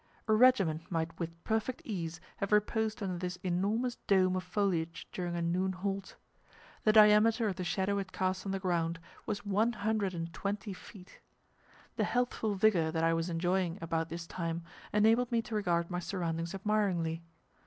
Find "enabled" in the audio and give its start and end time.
14.91-15.31